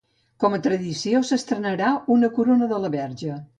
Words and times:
Com 0.43 0.55
a 0.55 0.59
tradició 0.67 1.21
s'estrenarà 1.29 1.93
una 2.17 2.33
corona 2.41 2.73
de 2.75 2.83
la 2.87 2.93
Verge. 2.99 3.41